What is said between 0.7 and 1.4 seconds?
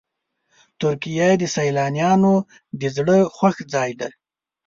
ترکیه